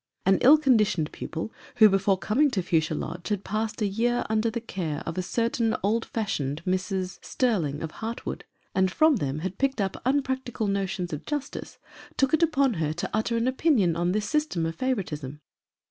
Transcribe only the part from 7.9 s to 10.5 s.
Hartwood, and from them had picked up unprac